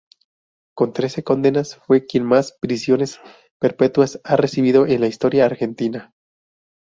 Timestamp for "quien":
2.07-2.23